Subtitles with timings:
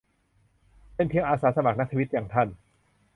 [0.95, 2.47] เป็นเพียงอาสาสมัครนักทวีต อย่างท่าน